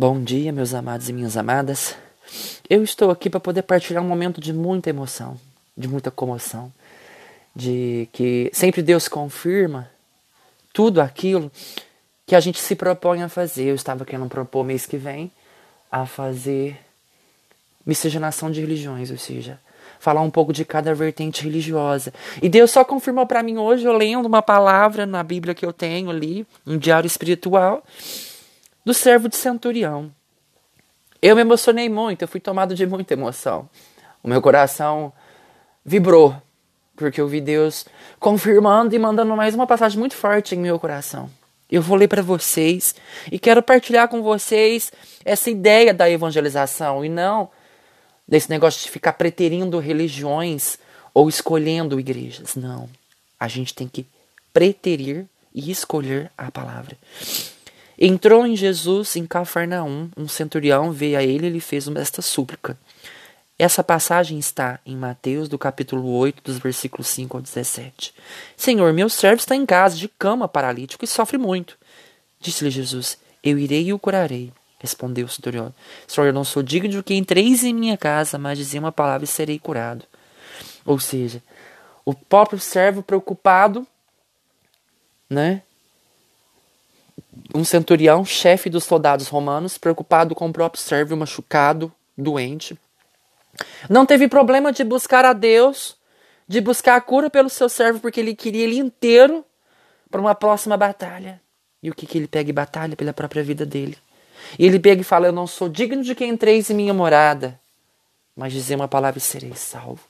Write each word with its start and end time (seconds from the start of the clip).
Bom 0.00 0.18
dia, 0.18 0.50
meus 0.50 0.72
amados 0.72 1.10
e 1.10 1.12
minhas 1.12 1.36
amadas. 1.36 1.94
Eu 2.70 2.82
estou 2.82 3.10
aqui 3.10 3.28
para 3.28 3.38
poder 3.38 3.60
partilhar 3.60 4.02
um 4.02 4.08
momento 4.08 4.40
de 4.40 4.50
muita 4.50 4.88
emoção, 4.88 5.38
de 5.76 5.86
muita 5.86 6.10
comoção, 6.10 6.72
de 7.54 8.08
que 8.10 8.50
sempre 8.50 8.80
Deus 8.80 9.08
confirma 9.08 9.90
tudo 10.72 11.02
aquilo 11.02 11.52
que 12.26 12.34
a 12.34 12.40
gente 12.40 12.58
se 12.58 12.74
propõe 12.74 13.22
a 13.22 13.28
fazer. 13.28 13.64
Eu 13.64 13.74
estava 13.74 14.06
querendo 14.06 14.26
propor 14.26 14.64
mês 14.64 14.86
que 14.86 14.96
vem 14.96 15.30
a 15.92 16.06
fazer 16.06 16.80
miscigenação 17.84 18.50
de 18.50 18.62
religiões, 18.62 19.10
ou 19.10 19.18
seja, 19.18 19.60
falar 19.98 20.22
um 20.22 20.30
pouco 20.30 20.50
de 20.50 20.64
cada 20.64 20.94
vertente 20.94 21.44
religiosa. 21.44 22.10
E 22.40 22.48
Deus 22.48 22.70
só 22.70 22.86
confirmou 22.86 23.26
para 23.26 23.42
mim 23.42 23.58
hoje, 23.58 23.84
eu 23.84 23.92
lendo 23.92 24.24
uma 24.24 24.40
palavra 24.40 25.04
na 25.04 25.22
Bíblia 25.22 25.54
que 25.54 25.66
eu 25.66 25.74
tenho 25.74 26.08
ali, 26.08 26.46
um 26.66 26.78
diário 26.78 27.06
espiritual, 27.06 27.84
do 28.84 28.94
servo 28.94 29.28
de 29.28 29.36
centurião. 29.36 30.12
Eu 31.22 31.36
me 31.36 31.42
emocionei 31.42 31.88
muito, 31.88 32.22
eu 32.22 32.28
fui 32.28 32.40
tomado 32.40 32.74
de 32.74 32.86
muita 32.86 33.14
emoção. 33.14 33.68
O 34.22 34.28
meu 34.28 34.40
coração 34.40 35.12
vibrou, 35.84 36.34
porque 36.96 37.20
eu 37.20 37.28
vi 37.28 37.40
Deus 37.40 37.86
confirmando 38.18 38.94
e 38.94 38.98
mandando 38.98 39.36
mais 39.36 39.54
uma 39.54 39.66
passagem 39.66 39.98
muito 39.98 40.14
forte 40.14 40.54
em 40.54 40.58
meu 40.58 40.78
coração. 40.78 41.30
Eu 41.70 41.82
vou 41.82 41.96
ler 41.96 42.08
para 42.08 42.22
vocês 42.22 42.94
e 43.30 43.38
quero 43.38 43.62
partilhar 43.62 44.08
com 44.08 44.22
vocês 44.22 44.92
essa 45.24 45.50
ideia 45.50 45.94
da 45.94 46.10
evangelização 46.10 47.04
e 47.04 47.08
não 47.08 47.50
desse 48.26 48.50
negócio 48.50 48.82
de 48.82 48.90
ficar 48.90 49.12
preterindo 49.12 49.78
religiões 49.78 50.78
ou 51.12 51.28
escolhendo 51.28 52.00
igrejas. 52.00 52.54
Não. 52.54 52.88
A 53.38 53.46
gente 53.46 53.74
tem 53.74 53.88
que 53.88 54.06
preterir 54.52 55.26
e 55.54 55.70
escolher 55.70 56.30
a 56.36 56.50
palavra. 56.50 56.96
Entrou 58.02 58.46
em 58.46 58.56
Jesus 58.56 59.14
em 59.16 59.26
Cafarnaum, 59.26 60.08
um 60.16 60.26
centurião 60.26 60.90
veio 60.90 61.18
a 61.18 61.22
ele 61.22 61.48
e 61.48 61.50
lhe 61.50 61.60
fez 61.60 61.86
esta 61.88 62.22
súplica. 62.22 62.78
Essa 63.58 63.84
passagem 63.84 64.38
está 64.38 64.80
em 64.86 64.96
Mateus, 64.96 65.46
do 65.46 65.58
capítulo 65.58 66.10
8, 66.16 66.42
dos 66.42 66.56
versículos 66.56 67.08
5 67.08 67.36
ao 67.36 67.42
17. 67.42 68.14
Senhor, 68.56 68.90
meu 68.94 69.10
servo 69.10 69.40
está 69.40 69.54
em 69.54 69.66
casa, 69.66 69.96
de 69.96 70.08
cama, 70.08 70.48
paralítico, 70.48 71.04
e 71.04 71.06
sofre 71.06 71.36
muito. 71.36 71.76
Disse-lhe 72.40 72.70
Jesus, 72.70 73.18
eu 73.44 73.58
irei 73.58 73.88
e 73.88 73.92
o 73.92 73.98
curarei. 73.98 74.50
Respondeu 74.78 75.26
o 75.26 75.28
centurião, 75.28 75.74
Senhor, 76.08 76.28
eu 76.28 76.32
não 76.32 76.42
sou 76.42 76.62
digno 76.62 76.88
de 76.88 77.02
que 77.02 77.14
entreis 77.14 77.62
em 77.64 77.74
minha 77.74 77.98
casa, 77.98 78.38
mas 78.38 78.56
dizia 78.56 78.80
uma 78.80 78.90
palavra 78.90 79.26
e 79.26 79.28
serei 79.28 79.58
curado. 79.58 80.06
Ou 80.86 80.98
seja, 80.98 81.42
o 82.02 82.14
próprio 82.14 82.58
servo 82.58 83.02
preocupado, 83.02 83.86
né, 85.28 85.60
um 87.54 87.64
centurião, 87.64 88.24
chefe 88.24 88.70
dos 88.70 88.84
soldados 88.84 89.28
romanos, 89.28 89.78
preocupado 89.78 90.34
com 90.34 90.48
o 90.48 90.52
próprio 90.52 90.82
servo 90.82 91.16
machucado, 91.16 91.92
doente. 92.16 92.78
Não 93.88 94.06
teve 94.06 94.28
problema 94.28 94.72
de 94.72 94.84
buscar 94.84 95.24
a 95.24 95.32
Deus, 95.32 95.96
de 96.46 96.60
buscar 96.60 96.96
a 96.96 97.00
cura 97.00 97.28
pelo 97.28 97.50
seu 97.50 97.68
servo, 97.68 98.00
porque 98.00 98.20
ele 98.20 98.34
queria 98.34 98.64
ele 98.64 98.78
inteiro 98.78 99.44
para 100.10 100.20
uma 100.20 100.34
próxima 100.34 100.76
batalha. 100.76 101.40
E 101.82 101.90
o 101.90 101.94
que, 101.94 102.06
que 102.06 102.18
ele 102.18 102.28
pega 102.28 102.50
em 102.50 102.54
batalha? 102.54 102.96
Pela 102.96 103.12
própria 103.12 103.42
vida 103.42 103.64
dele. 103.64 103.96
E 104.58 104.66
ele 104.66 104.78
pega 104.78 105.00
e 105.00 105.04
fala: 105.04 105.26
Eu 105.26 105.32
não 105.32 105.46
sou 105.46 105.68
digno 105.68 106.02
de 106.02 106.14
quem 106.14 106.30
entreis 106.30 106.70
em 106.70 106.74
minha 106.74 106.94
morada, 106.94 107.58
mas 108.36 108.52
dizer 108.52 108.74
uma 108.74 108.88
palavra 108.88 109.18
e 109.18 109.22
serei 109.22 109.54
salvo. 109.54 110.00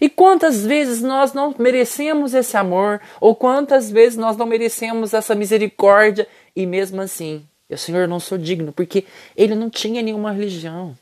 E 0.00 0.08
quantas 0.08 0.64
vezes 0.64 1.02
nós 1.02 1.32
não 1.32 1.54
merecemos 1.58 2.34
esse 2.34 2.56
amor, 2.56 3.00
ou 3.20 3.34
quantas 3.34 3.90
vezes 3.90 4.18
nós 4.18 4.36
não 4.36 4.46
merecemos 4.46 5.14
essa 5.14 5.34
misericórdia, 5.34 6.26
e 6.54 6.66
mesmo 6.66 7.00
assim, 7.00 7.46
o 7.70 7.76
Senhor 7.76 8.06
não 8.06 8.20
sou 8.20 8.38
digno, 8.38 8.72
porque 8.72 9.04
ele 9.36 9.54
não 9.54 9.70
tinha 9.70 10.02
nenhuma 10.02 10.32
religião. 10.32 10.96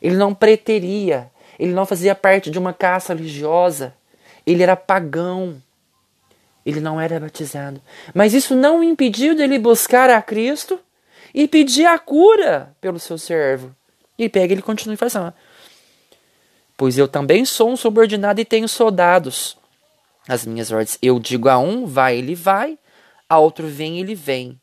Ele 0.00 0.16
não 0.16 0.34
preteria, 0.34 1.30
ele 1.58 1.72
não 1.72 1.86
fazia 1.86 2.14
parte 2.14 2.50
de 2.50 2.58
uma 2.58 2.72
caça 2.72 3.14
religiosa, 3.14 3.94
ele 4.46 4.62
era 4.62 4.76
pagão. 4.76 5.60
Ele 6.64 6.80
não 6.80 7.00
era 7.00 7.18
batizado. 7.18 7.80
Mas 8.14 8.34
isso 8.34 8.54
não 8.54 8.80
o 8.80 8.84
impediu 8.84 9.34
dele 9.34 9.58
buscar 9.58 10.08
a 10.10 10.22
Cristo 10.22 10.78
e 11.34 11.48
pedir 11.48 11.86
a 11.86 11.98
cura 11.98 12.74
pelo 12.80 13.00
seu 13.00 13.18
servo. 13.18 13.74
E 14.18 14.28
pega 14.28 14.52
ele 14.52 14.62
continua 14.62 14.96
e 15.00 15.04
assim, 15.04 15.32
Pois 16.76 16.98
eu 16.98 17.06
também 17.06 17.44
sou 17.44 17.70
um 17.70 17.76
subordinado 17.76 18.40
e 18.40 18.44
tenho 18.44 18.68
soldados. 18.68 19.56
As 20.28 20.46
minhas 20.46 20.70
ordens. 20.70 20.98
Eu 21.02 21.18
digo 21.18 21.48
a 21.48 21.58
um, 21.58 21.86
vai, 21.86 22.16
ele 22.16 22.34
vai. 22.34 22.78
A 23.28 23.38
outro, 23.38 23.66
vem, 23.66 23.98
ele 23.98 24.14
vem. 24.14 24.60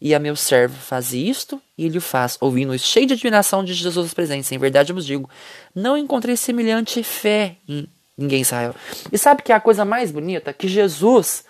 E 0.00 0.14
a 0.14 0.18
meu 0.18 0.34
servo 0.34 0.76
faz 0.76 1.12
isto 1.12 1.60
e 1.76 1.84
ele 1.84 1.98
o 1.98 2.00
faz, 2.00 2.38
ouvindo 2.40 2.78
cheio 2.78 3.06
de 3.06 3.14
admiração 3.14 3.62
de 3.62 3.74
Jesus 3.74 4.14
presente. 4.14 4.54
Em 4.54 4.58
verdade 4.58 4.92
eu 4.92 4.94
vos 4.94 5.04
digo, 5.04 5.28
não 5.74 5.96
encontrei 5.96 6.36
semelhante 6.36 7.02
fé 7.02 7.56
em 7.68 7.86
ninguém 8.16 8.40
Israel. 8.40 8.74
E 9.12 9.18
sabe 9.18 9.42
que 9.42 9.52
é 9.52 9.54
a 9.54 9.60
coisa 9.60 9.84
mais 9.84 10.10
bonita? 10.10 10.54
Que 10.54 10.66
Jesus, 10.66 11.44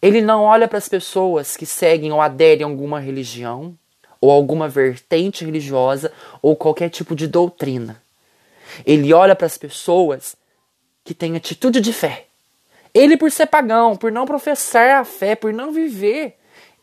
ele 0.00 0.22
não 0.22 0.44
olha 0.44 0.66
para 0.66 0.78
as 0.78 0.88
pessoas 0.88 1.56
que 1.56 1.66
seguem 1.66 2.10
ou 2.10 2.22
aderem 2.22 2.64
a 2.64 2.66
alguma 2.66 2.98
religião, 2.98 3.76
ou 4.18 4.30
alguma 4.30 4.66
vertente 4.66 5.44
religiosa, 5.44 6.10
ou 6.40 6.56
qualquer 6.56 6.88
tipo 6.88 7.14
de 7.14 7.26
doutrina. 7.26 8.02
Ele 8.84 9.12
olha 9.12 9.34
para 9.34 9.46
as 9.46 9.58
pessoas 9.58 10.36
que 11.04 11.14
têm 11.14 11.36
atitude 11.36 11.80
de 11.80 11.92
fé. 11.92 12.26
Ele, 12.92 13.16
por 13.16 13.30
ser 13.30 13.46
pagão, 13.46 13.96
por 13.96 14.10
não 14.10 14.24
professar 14.24 15.00
a 15.00 15.04
fé, 15.04 15.34
por 15.34 15.52
não 15.52 15.70
viver, 15.70 16.36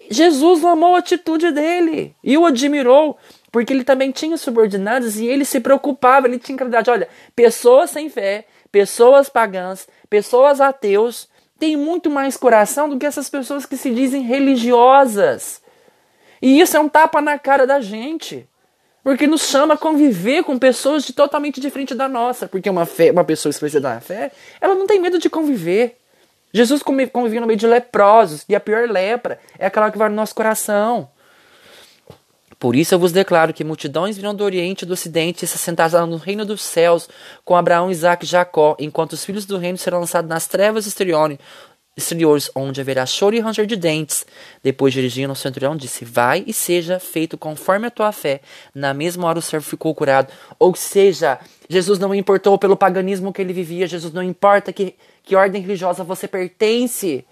Jesus 0.09 0.63
amou 0.63 0.95
a 0.95 0.99
atitude 0.99 1.51
dele 1.51 2.15
e 2.23 2.37
o 2.37 2.45
admirou, 2.45 3.17
porque 3.51 3.73
ele 3.73 3.83
também 3.83 4.11
tinha 4.11 4.37
subordinados 4.37 5.17
e 5.17 5.25
ele 5.25 5.45
se 5.45 5.59
preocupava, 5.59 6.27
ele 6.27 6.39
tinha 6.39 6.57
caridade. 6.57 6.89
Olha, 6.89 7.07
pessoas 7.35 7.89
sem 7.89 8.09
fé, 8.09 8.45
pessoas 8.71 9.29
pagãs, 9.29 9.87
pessoas 10.09 10.59
ateus, 10.59 11.27
têm 11.59 11.77
muito 11.77 12.09
mais 12.09 12.35
coração 12.35 12.89
do 12.89 12.97
que 12.97 13.05
essas 13.05 13.29
pessoas 13.29 13.65
que 13.65 13.77
se 13.77 13.89
dizem 13.91 14.23
religiosas. 14.23 15.61
E 16.41 16.59
isso 16.59 16.75
é 16.75 16.79
um 16.79 16.89
tapa 16.89 17.21
na 17.21 17.39
cara 17.39 17.65
da 17.65 17.79
gente. 17.79 18.47
Porque 19.03 19.27
nos 19.27 19.41
chama 19.41 19.73
a 19.73 19.77
conviver 19.77 20.43
com 20.43 20.57
pessoas 20.57 21.03
de 21.03 21.11
totalmente 21.11 21.59
diferente 21.59 21.93
da 21.93 22.07
nossa. 22.07 22.47
Porque 22.47 22.69
uma, 22.69 22.85
fé, 22.85 23.11
uma 23.11 23.23
pessoa 23.23 23.51
esclarecida 23.51 23.89
da 23.89 23.99
fé, 23.99 24.31
ela 24.61 24.73
não 24.75 24.87
tem 24.87 24.99
medo 24.99 25.19
de 25.19 25.29
conviver. 25.29 25.97
Jesus 26.53 26.83
convivia 26.83 27.41
no 27.41 27.47
meio 27.47 27.57
de 27.57 27.65
leprosos, 27.65 28.45
e 28.47 28.55
a 28.55 28.59
pior 28.59 28.87
lepra 28.87 29.39
é 29.57 29.65
aquela 29.65 29.89
que 29.91 29.97
vai 29.97 30.07
no 30.07 30.15
nosso 30.15 30.35
coração. 30.35 31.09
Por 32.59 32.75
isso 32.77 32.93
eu 32.93 32.99
vos 32.99 33.11
declaro 33.11 33.51
que 33.51 33.63
multidões 33.63 34.15
virão 34.15 34.33
do 34.33 34.43
Oriente 34.43 34.83
e 34.83 34.85
do 34.85 34.93
Ocidente 34.93 35.43
e 35.43 35.47
se 35.47 35.55
assentarão 35.55 36.07
no 36.07 36.15
reino 36.15 36.45
dos 36.45 36.61
céus 36.61 37.09
com 37.43 37.57
Abraão, 37.57 37.91
Isaac 37.91 38.23
e 38.23 38.27
Jacó, 38.29 38.77
enquanto 38.79 39.13
os 39.13 39.25
filhos 39.25 39.45
do 39.45 39.57
reino 39.57 39.77
serão 39.77 39.99
lançados 39.99 40.29
nas 40.29 40.47
trevas 40.47 40.85
exteriores, 40.85 41.39
exteriores, 41.95 42.49
onde 42.55 42.81
haverá 42.81 43.05
choro 43.05 43.35
e 43.35 43.39
ranger 43.39 43.65
de 43.65 43.75
dentes. 43.75 44.25
Depois 44.61 44.93
dirigindo 44.93 45.29
ao 45.29 45.35
centurião, 45.35 45.75
disse: 45.75 46.03
Vai 46.03 46.43
e 46.47 46.53
seja 46.53 46.99
feito 46.99 47.37
conforme 47.37 47.87
a 47.87 47.91
tua 47.91 48.11
fé. 48.11 48.41
Na 48.73 48.93
mesma 48.93 49.27
hora 49.27 49.39
o 49.39 49.41
servo 49.41 49.65
ficou 49.65 49.93
curado. 49.93 50.31
Ou 50.57 50.75
seja, 50.75 51.39
Jesus 51.69 51.99
não 51.99 52.13
importou 52.13 52.57
pelo 52.57 52.75
paganismo 52.75 53.31
que 53.31 53.41
ele 53.41 53.53
vivia, 53.53 53.87
Jesus 53.87 54.13
não 54.13 54.23
importa 54.23 54.73
que, 54.73 54.95
que 55.23 55.35
ordem 55.35 55.61
religiosa 55.61 56.03
você 56.03 56.27
pertence. 56.27 57.25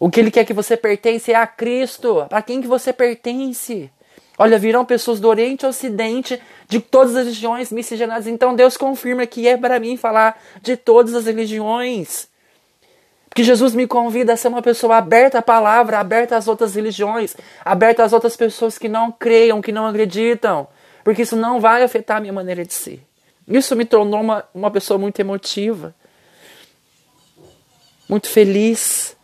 O 0.00 0.08
que 0.08 0.20
ele 0.20 0.30
quer 0.30 0.44
que 0.44 0.54
você 0.54 0.76
pertence 0.76 1.32
é 1.32 1.34
a 1.34 1.46
Cristo. 1.46 2.24
Para 2.28 2.40
quem 2.40 2.60
que 2.60 2.68
você 2.68 2.92
pertence? 2.92 3.90
Olha, 4.38 4.56
virão 4.56 4.84
pessoas 4.84 5.18
do 5.18 5.26
Oriente 5.26 5.64
ao 5.64 5.70
Ocidente, 5.70 6.40
de 6.68 6.78
todas 6.78 7.16
as 7.16 7.24
religiões 7.24 7.72
miscigenadas. 7.72 8.28
Então 8.28 8.54
Deus 8.54 8.76
confirma 8.76 9.26
que 9.26 9.48
é 9.48 9.56
para 9.56 9.80
mim 9.80 9.96
falar 9.96 10.40
de 10.62 10.76
todas 10.76 11.14
as 11.14 11.24
religiões. 11.24 12.28
Que 13.34 13.44
Jesus 13.44 13.74
me 13.74 13.86
convida 13.86 14.32
a 14.32 14.36
ser 14.36 14.48
uma 14.48 14.62
pessoa 14.62 14.96
aberta 14.96 15.38
à 15.38 15.42
palavra, 15.42 15.98
aberta 15.98 16.36
às 16.36 16.48
outras 16.48 16.74
religiões, 16.74 17.36
aberta 17.64 18.02
às 18.02 18.12
outras 18.12 18.36
pessoas 18.36 18.78
que 18.78 18.88
não 18.88 19.12
creiam, 19.12 19.60
que 19.60 19.70
não 19.70 19.86
acreditam, 19.86 20.66
porque 21.04 21.22
isso 21.22 21.36
não 21.36 21.60
vai 21.60 21.82
afetar 21.82 22.16
a 22.16 22.20
minha 22.20 22.32
maneira 22.32 22.64
de 22.64 22.74
ser. 22.74 23.02
Isso 23.46 23.76
me 23.76 23.84
tornou 23.84 24.20
uma, 24.20 24.44
uma 24.52 24.70
pessoa 24.70 24.98
muito 24.98 25.20
emotiva, 25.20 25.94
muito 28.08 28.28
feliz, 28.28 29.16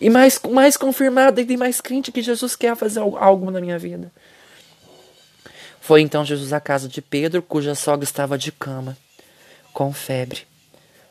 e 0.00 0.08
mais, 0.08 0.40
mais 0.50 0.76
confirmada 0.76 1.40
e 1.40 1.56
mais 1.56 1.80
crente 1.80 2.10
que 2.10 2.22
Jesus 2.22 2.56
quer 2.56 2.74
fazer 2.74 3.00
algo 3.00 3.50
na 3.50 3.60
minha 3.60 3.78
vida. 3.78 4.10
Foi 5.80 6.00
então 6.00 6.24
Jesus 6.24 6.52
à 6.52 6.60
casa 6.60 6.88
de 6.88 7.02
Pedro, 7.02 7.42
cuja 7.42 7.74
sogra 7.74 8.04
estava 8.04 8.38
de 8.38 8.50
cama, 8.50 8.96
com 9.72 9.92
febre. 9.92 10.49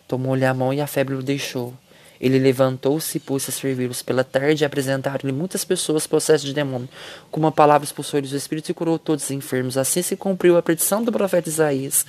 Tomou-lhe 0.10 0.44
a 0.44 0.56
mão 0.56 0.74
e 0.74 0.82
a 0.82 0.88
febre 0.88 1.14
o 1.14 1.22
deixou. 1.22 1.72
Ele 2.20 2.40
levantou-se 2.40 3.16
e 3.16 3.20
pôs-se 3.22 3.52
a 3.52 3.54
servi-los. 3.54 4.02
Pela 4.02 4.24
tarde 4.24 4.66
apresentaram-lhe 4.66 5.32
muitas 5.32 5.64
pessoas 5.64 6.08
possessas 6.08 6.42
de 6.42 6.52
demônio. 6.52 6.90
Com 7.30 7.40
uma 7.40 7.52
palavra 7.52 7.86
expulsou-lhes 7.86 8.32
o 8.32 8.36
espírito 8.36 8.72
e 8.72 8.74
curou 8.74 8.98
todos 8.98 9.26
os 9.26 9.32
enfermos. 9.32 9.78
Assim 9.78 10.02
se 10.02 10.18
cumpriu 10.18 10.58
a 10.58 10.64
predição 10.64 11.04
do 11.04 11.12
profeta 11.12 11.48
Isaías. 11.48 12.08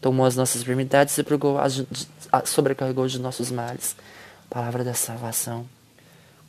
Tomou 0.00 0.26
as 0.26 0.34
nossas 0.34 0.60
enfermidades 0.60 1.16
e 1.16 1.24
sobrecarregou 2.44 3.06
de 3.06 3.20
nossos 3.20 3.52
males. 3.52 3.94
Palavra 4.50 4.82
da 4.82 4.92
salvação. 4.92 5.64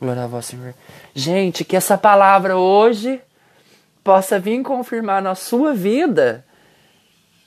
Glória 0.00 0.24
a 0.24 0.26
vós, 0.26 0.46
Senhor. 0.46 0.74
Gente, 1.14 1.64
que 1.64 1.76
essa 1.76 1.96
palavra 1.96 2.56
hoje 2.56 3.20
possa 4.02 4.36
vir 4.40 4.60
confirmar 4.64 5.22
na 5.22 5.36
sua 5.36 5.72
vida 5.72 6.44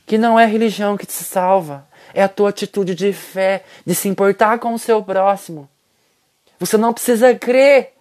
que 0.05 0.17
não 0.17 0.39
é 0.39 0.45
religião 0.45 0.97
que 0.97 1.05
te 1.05 1.13
salva, 1.13 1.87
é 2.13 2.21
a 2.21 2.29
tua 2.29 2.49
atitude 2.49 2.95
de 2.95 3.13
fé, 3.13 3.63
de 3.85 3.95
se 3.95 4.07
importar 4.07 4.59
com 4.59 4.73
o 4.73 4.79
seu 4.79 5.01
próximo. 5.03 5.69
Você 6.59 6.77
não 6.77 6.93
precisa 6.93 7.33
crer 7.35 7.93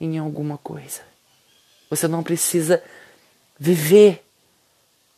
em 0.00 0.18
alguma 0.18 0.58
coisa. 0.58 1.00
Você 1.90 2.08
não 2.08 2.22
precisa 2.22 2.82
viver 3.58 4.24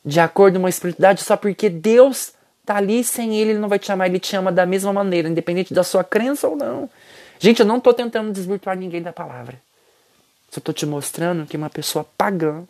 de 0.05 0.21
acordo 0.21 0.55
com 0.55 0.61
uma 0.61 0.69
espiritualidade 0.69 1.23
só 1.23 1.37
porque 1.37 1.69
Deus 1.69 2.33
está 2.61 2.77
ali 2.77 3.05
sem 3.05 3.37
ele, 3.37 3.51
ele 3.51 3.59
não 3.59 3.69
vai 3.69 3.79
te 3.79 3.87
chamar, 3.87 4.07
ele 4.07 4.19
te 4.19 4.35
ama 4.37 4.51
da 4.51 4.67
mesma 4.67 4.93
maneira, 4.93 5.29
independente 5.29 5.73
da 5.73 5.85
sua 5.85 6.03
crença 6.03 6.49
ou 6.49 6.57
não. 6.57 6.91
Gente, 7.39 7.61
eu 7.61 7.67
não 7.67 7.79
estou 7.79 7.95
tentando 7.95 8.33
desvirtuar 8.33 8.77
ninguém 8.77 9.03
da 9.03 9.13
palavra. 9.13 9.61
Só 10.51 10.59
estou 10.59 10.75
te 10.75 10.87
mostrando 10.87 11.47
que 11.47 11.57
uma 11.57 11.71
pessoa 11.71 12.05
pagã 12.17 12.65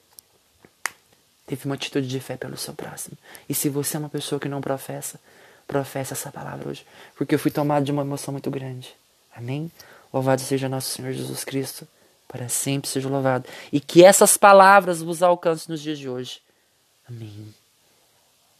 teve 1.46 1.64
uma 1.64 1.74
atitude 1.74 2.08
de 2.08 2.20
fé 2.20 2.36
pelo 2.36 2.56
seu 2.56 2.74
próximo. 2.74 3.16
E 3.48 3.54
se 3.54 3.68
você 3.68 3.96
é 3.96 4.00
uma 4.00 4.08
pessoa 4.08 4.40
que 4.40 4.48
não 4.48 4.60
professa, 4.60 5.20
professa 5.66 6.14
essa 6.14 6.30
palavra 6.30 6.68
hoje. 6.68 6.84
Porque 7.16 7.34
eu 7.34 7.38
fui 7.38 7.50
tomado 7.50 7.84
de 7.84 7.92
uma 7.92 8.02
emoção 8.02 8.32
muito 8.32 8.50
grande. 8.50 8.94
Amém? 9.34 9.70
Louvado 10.12 10.40
seja 10.40 10.68
nosso 10.68 10.90
Senhor 10.90 11.12
Jesus 11.12 11.44
Cristo. 11.44 11.86
Para 12.28 12.48
sempre 12.48 12.88
seja 12.88 13.08
louvado. 13.08 13.48
E 13.72 13.80
que 13.80 14.04
essas 14.04 14.36
palavras 14.36 15.00
vos 15.00 15.22
alcancem 15.22 15.66
nos 15.68 15.80
dias 15.80 15.98
de 15.98 16.08
hoje. 16.08 16.40
Amém. 17.08 17.54